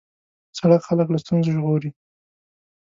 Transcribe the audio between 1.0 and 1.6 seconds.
له ستونزو